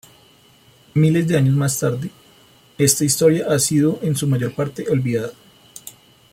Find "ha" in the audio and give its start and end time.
3.53-3.59